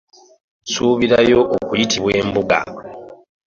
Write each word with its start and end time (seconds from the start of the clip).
Suubirayo 0.71 1.39
okuyitibwa 1.57 2.11
e 2.21 2.23
mbuga. 2.27 2.59